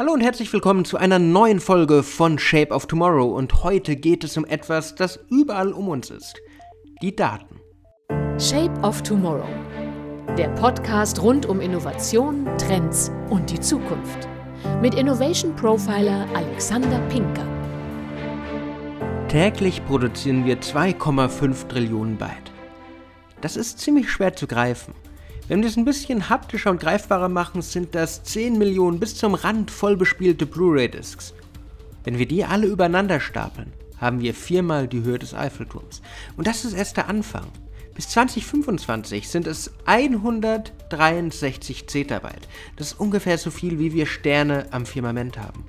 [0.00, 4.24] Hallo und herzlich willkommen zu einer neuen Folge von Shape of Tomorrow und heute geht
[4.24, 6.40] es um etwas, das überall um uns ist.
[7.02, 7.60] Die Daten.
[8.38, 9.44] Shape of Tomorrow.
[10.38, 14.26] Der Podcast rund um Innovation, Trends und die Zukunft.
[14.80, 17.46] Mit Innovation Profiler Alexander Pinker.
[19.28, 22.50] Täglich produzieren wir 2,5 Trillionen Byte.
[23.42, 24.94] Das ist ziemlich schwer zu greifen.
[25.50, 29.34] Wenn wir es ein bisschen haptischer und greifbarer machen, sind das 10 Millionen bis zum
[29.34, 31.34] Rand voll bespielte Blu-ray-Discs.
[32.04, 36.02] Wenn wir die alle übereinander stapeln, haben wir viermal die Höhe des Eiffelturms.
[36.36, 37.48] Und das ist erst der Anfang.
[37.96, 42.46] Bis 2025 sind es 163 Zettabyte.
[42.76, 45.64] Das ist ungefähr so viel, wie wir Sterne am Firmament haben.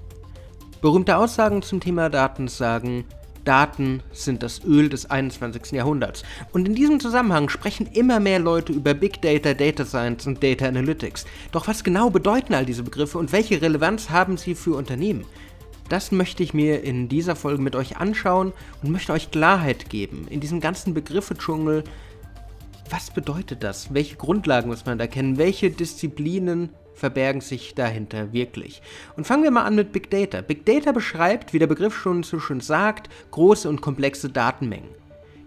[0.79, 3.05] Berühmte Aussagen zum Thema Daten sagen,
[3.45, 5.71] Daten sind das Öl des 21.
[5.71, 6.23] Jahrhunderts.
[6.51, 10.67] Und in diesem Zusammenhang sprechen immer mehr Leute über Big Data, Data Science und Data
[10.67, 11.25] Analytics.
[11.51, 15.25] Doch was genau bedeuten all diese Begriffe und welche Relevanz haben sie für Unternehmen?
[15.89, 20.25] Das möchte ich mir in dieser Folge mit euch anschauen und möchte euch Klarheit geben
[20.29, 21.83] in diesem ganzen Begriffe-Dschungel.
[22.89, 23.93] Was bedeutet das?
[23.93, 25.37] Welche Grundlagen muss man da kennen?
[25.37, 28.81] Welche Disziplinen verbergen sich dahinter wirklich?
[29.15, 30.41] Und fangen wir mal an mit Big Data.
[30.41, 34.89] Big Data beschreibt, wie der Begriff schon so schön sagt, große und komplexe Datenmengen,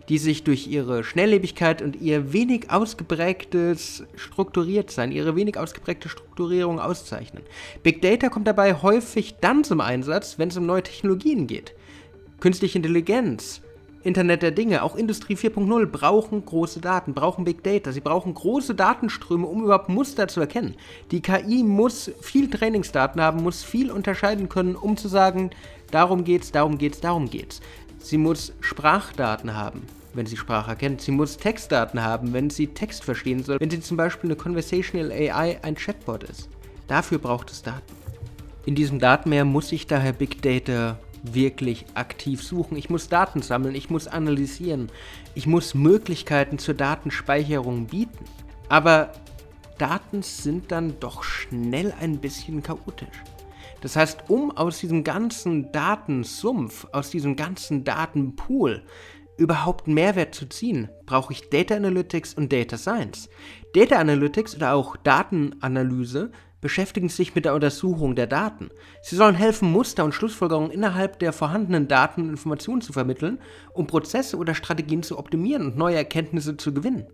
[0.08, 7.42] die sich durch ihre Schnelllebigkeit und ihr wenig ausgeprägtes Strukturiertsein, ihre wenig ausgeprägte Strukturierung auszeichnen.
[7.82, 11.74] Big Data kommt dabei häufig dann zum Einsatz, wenn es um neue Technologien geht.
[12.40, 13.62] Künstliche Intelligenz,
[14.04, 17.90] Internet der Dinge, auch Industrie 4.0 brauchen große Daten, brauchen Big Data.
[17.90, 20.74] Sie brauchen große Datenströme, um überhaupt Muster zu erkennen.
[21.10, 25.50] Die KI muss viel Trainingsdaten haben, muss viel unterscheiden können, um zu sagen,
[25.90, 27.60] darum geht's, darum geht's, darum geht's.
[27.98, 31.00] Sie muss Sprachdaten haben, wenn sie Sprache erkennt.
[31.00, 33.58] Sie muss Textdaten haben, wenn sie Text verstehen soll.
[33.58, 36.50] Wenn sie zum Beispiel eine Conversational AI ein Chatbot ist.
[36.88, 37.94] Dafür braucht es Daten.
[38.66, 42.76] In diesem Datenmeer muss sich daher Big Data wirklich aktiv suchen.
[42.76, 44.90] Ich muss Daten sammeln, ich muss analysieren,
[45.34, 48.24] ich muss Möglichkeiten zur Datenspeicherung bieten.
[48.68, 49.12] Aber
[49.78, 53.22] Daten sind dann doch schnell ein bisschen chaotisch.
[53.80, 58.82] Das heißt, um aus diesem ganzen Datensumpf, aus diesem ganzen Datenpool
[59.36, 63.28] überhaupt Mehrwert zu ziehen, brauche ich Data Analytics und Data Science.
[63.74, 66.30] Data Analytics oder auch Datenanalyse
[66.64, 68.70] beschäftigen sich mit der Untersuchung der Daten.
[69.02, 73.38] Sie sollen helfen, Muster und Schlussfolgerungen innerhalb der vorhandenen Daten und Informationen zu vermitteln,
[73.74, 77.06] um Prozesse oder Strategien zu optimieren und neue Erkenntnisse zu gewinnen.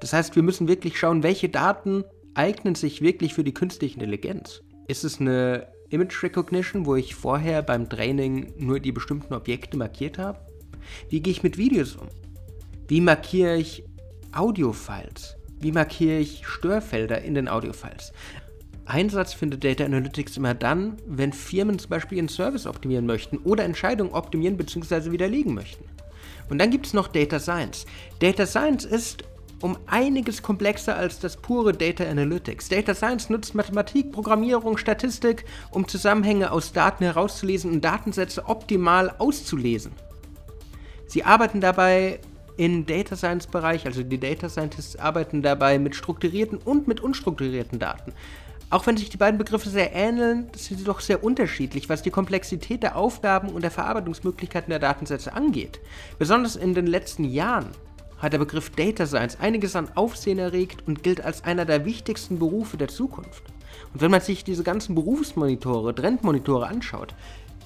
[0.00, 2.04] Das heißt, wir müssen wirklich schauen, welche Daten
[2.34, 4.60] eignen sich wirklich für die künstliche Intelligenz.
[4.88, 10.18] Ist es eine Image Recognition, wo ich vorher beim Training nur die bestimmten Objekte markiert
[10.18, 10.38] habe?
[11.08, 12.08] Wie gehe ich mit Videos um?
[12.88, 13.84] Wie markiere ich
[14.32, 15.38] Audiofiles?
[15.62, 18.12] Wie markiere ich Störfelder in den Audiofiles?
[18.84, 23.64] Einsatz findet Data Analytics immer dann, wenn Firmen zum Beispiel ihren Service optimieren möchten oder
[23.64, 25.12] Entscheidungen optimieren bzw.
[25.12, 25.84] widerlegen möchten.
[26.50, 27.86] Und dann gibt es noch Data Science.
[28.18, 29.24] Data Science ist
[29.62, 32.68] um einiges komplexer als das pure Data Analytics.
[32.68, 39.92] Data Science nutzt Mathematik, Programmierung, Statistik, um Zusammenhänge aus Daten herauszulesen und Datensätze optimal auszulesen.
[41.06, 42.18] Sie arbeiten dabei
[42.56, 47.78] im Data Science Bereich, also die Data Scientists arbeiten dabei mit strukturierten und mit unstrukturierten
[47.78, 48.12] Daten.
[48.72, 52.10] Auch wenn sich die beiden Begriffe sehr ähneln, sind sie doch sehr unterschiedlich, was die
[52.10, 55.78] Komplexität der Aufgaben und der Verarbeitungsmöglichkeiten der Datensätze angeht.
[56.18, 57.68] Besonders in den letzten Jahren
[58.16, 62.38] hat der Begriff Data Science einiges an Aufsehen erregt und gilt als einer der wichtigsten
[62.38, 63.42] Berufe der Zukunft.
[63.92, 67.14] Und wenn man sich diese ganzen Berufsmonitore, Trendmonitore anschaut,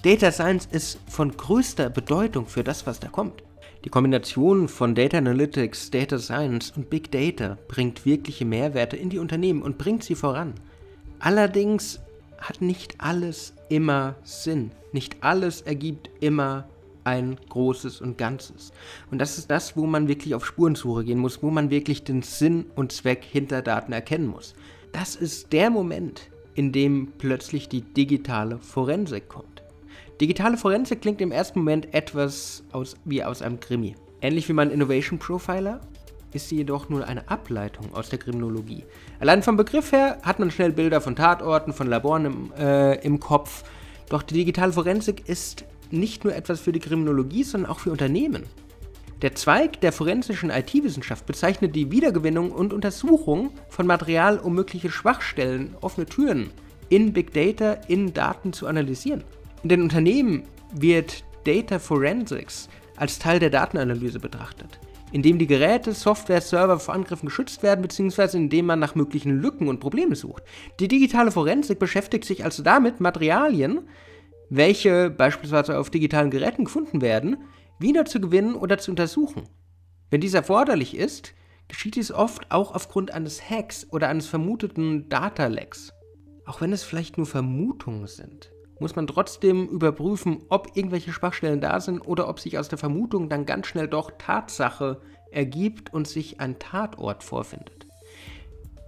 [0.02, 3.44] Data Science ist von größter Bedeutung für das, was da kommt.
[3.84, 9.20] Die Kombination von Data Analytics, Data Science und Big Data bringt wirkliche Mehrwerte in die
[9.20, 10.54] Unternehmen und bringt sie voran.
[11.19, 12.00] Allerdings
[12.38, 14.71] hat nicht alles immer Sinn.
[14.93, 16.69] Nicht alles ergibt immer
[17.04, 18.72] ein Großes und Ganzes.
[19.10, 22.22] Und das ist das, wo man wirklich auf Spurensuche gehen muss, wo man wirklich den
[22.22, 24.54] Sinn und Zweck hinter Daten erkennen muss.
[24.93, 29.62] Das ist der Moment, in dem plötzlich die digitale Forensik kommt.
[30.21, 33.95] Digitale Forensik klingt im ersten Moment etwas aus, wie aus einem Krimi.
[34.21, 35.80] Ähnlich wie mein Innovation Profiler
[36.32, 38.84] ist sie jedoch nur eine Ableitung aus der Kriminologie.
[39.20, 43.20] Allein vom Begriff her hat man schnell Bilder von Tatorten, von Laboren im, äh, im
[43.20, 43.64] Kopf.
[44.08, 48.44] Doch die digitale Forensik ist nicht nur etwas für die Kriminologie, sondern auch für Unternehmen.
[49.22, 55.74] Der Zweig der forensischen IT-Wissenschaft bezeichnet die Wiedergewinnung und Untersuchung von Material, um mögliche Schwachstellen,
[55.80, 56.50] offene Türen
[56.90, 59.24] in Big Data, in Daten zu analysieren.
[59.62, 60.42] In den Unternehmen
[60.72, 64.78] wird Data Forensics als Teil der Datenanalyse betrachtet.
[65.12, 69.68] Indem die Geräte, Software, Server vor Angriffen geschützt werden, beziehungsweise indem man nach möglichen Lücken
[69.68, 70.42] und Problemen sucht.
[70.80, 73.88] Die digitale Forensik beschäftigt sich also damit, Materialien,
[74.50, 77.38] welche beispielsweise auf digitalen Geräten gefunden werden,
[77.78, 79.48] wieder zu gewinnen oder zu untersuchen.
[80.10, 81.34] Wenn dies erforderlich ist,
[81.68, 85.92] geschieht dies oft auch aufgrund eines Hacks oder eines vermuteten Data-Lecks.
[86.47, 91.80] Auch wenn es vielleicht nur Vermutungen sind, muss man trotzdem überprüfen, ob irgendwelche Schwachstellen da
[91.80, 95.00] sind oder ob sich aus der Vermutung dann ganz schnell doch Tatsache
[95.30, 97.86] ergibt und sich ein Tatort vorfindet.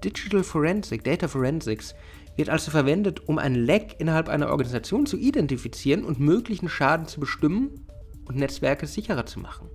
[0.05, 1.95] Digital Forensic, Data Forensics
[2.37, 7.19] wird also verwendet, um ein Leck innerhalb einer Organisation zu identifizieren und möglichen Schaden zu
[7.19, 7.87] bestimmen
[8.27, 9.69] und Netzwerke sicherer zu machen.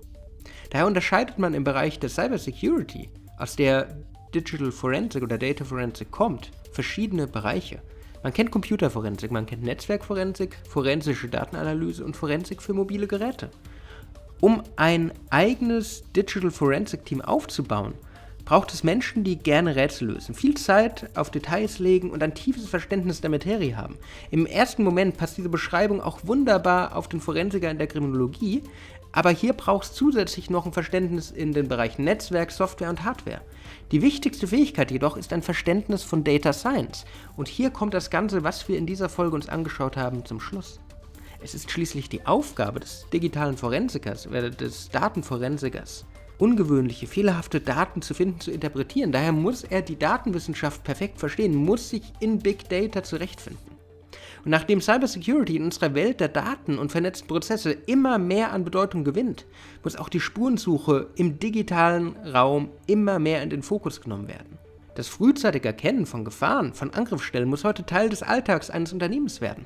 [0.70, 6.50] Daher unterscheidet man im Bereich der Cybersecurity, aus der Digital Forensic oder Data Forensic kommt,
[6.72, 7.82] verschiedene Bereiche.
[8.24, 13.50] Man kennt Computerforensik, man kennt Netzwerkforensik, forensische Datenanalyse und Forensik für mobile Geräte.
[14.40, 17.92] Um ein eigenes Digital Forensic Team aufzubauen,
[18.44, 22.68] braucht es Menschen, die gerne Rätsel lösen, viel Zeit auf Details legen und ein tiefes
[22.68, 23.96] Verständnis der Materie haben.
[24.30, 28.62] Im ersten Moment passt diese Beschreibung auch wunderbar auf den Forensiker in der Kriminologie,
[29.12, 33.42] aber hier braucht es zusätzlich noch ein Verständnis in den Bereichen Netzwerk, Software und Hardware.
[33.92, 37.04] Die wichtigste Fähigkeit jedoch ist ein Verständnis von Data Science.
[37.36, 40.80] Und hier kommt das Ganze, was wir in dieser Folge uns angeschaut haben, zum Schluss.
[41.40, 46.06] Es ist schließlich die Aufgabe des digitalen Forensikers oder des Datenforensikers,
[46.38, 49.12] ungewöhnliche, fehlerhafte Daten zu finden, zu interpretieren.
[49.12, 53.74] Daher muss er die Datenwissenschaft perfekt verstehen, muss sich in Big Data zurechtfinden.
[54.44, 59.02] Und nachdem Cybersecurity in unserer Welt der Daten und vernetzten Prozesse immer mehr an Bedeutung
[59.02, 59.46] gewinnt,
[59.82, 64.58] muss auch die Spurensuche im digitalen Raum immer mehr in den Fokus genommen werden.
[64.96, 69.64] Das frühzeitige Erkennen von Gefahren, von Angriffsstellen muss heute Teil des Alltags eines Unternehmens werden.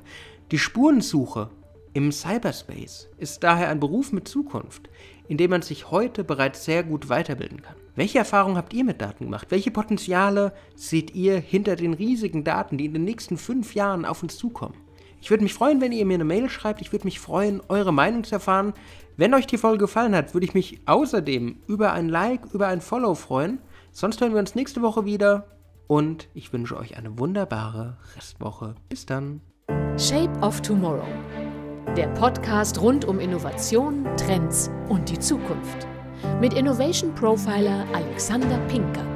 [0.51, 1.49] Die Spurensuche
[1.93, 4.89] im Cyberspace ist daher ein Beruf mit Zukunft,
[5.29, 7.75] in dem man sich heute bereits sehr gut weiterbilden kann.
[7.95, 9.51] Welche Erfahrungen habt ihr mit Daten gemacht?
[9.51, 14.23] Welche Potenziale seht ihr hinter den riesigen Daten, die in den nächsten fünf Jahren auf
[14.23, 14.75] uns zukommen?
[15.21, 16.81] Ich würde mich freuen, wenn ihr mir eine Mail schreibt.
[16.81, 18.73] Ich würde mich freuen, eure Meinung zu erfahren.
[19.17, 22.81] Wenn euch die Folge gefallen hat, würde ich mich außerdem über ein Like, über ein
[22.81, 23.59] Follow freuen.
[23.91, 25.45] Sonst hören wir uns nächste Woche wieder.
[25.87, 28.75] Und ich wünsche euch eine wunderbare Restwoche.
[28.87, 29.41] Bis dann.
[29.97, 31.05] Shape of Tomorrow
[31.95, 35.87] der Podcast rund um Innovation, Trends und die Zukunft.
[36.39, 39.08] Mit Innovation Profiler Alexander Pinker.